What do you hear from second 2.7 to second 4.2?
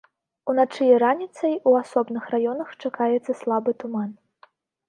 чакаецца слабы туман.